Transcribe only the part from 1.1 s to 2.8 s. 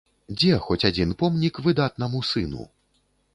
помнік выдатнаму сыну?